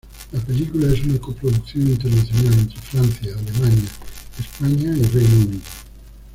[0.31, 3.89] La película es una coproducción internacional entre Francia, Alemania,
[4.39, 5.61] España y Reino Unido.